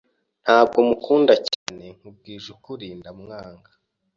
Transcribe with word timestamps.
Ntabwo 0.43 0.77
mukunda 0.87 1.33
cyane. 1.47 1.85
Nkubwije 1.97 2.47
ukuri, 2.55 2.87
ndamwanga. 2.99 3.69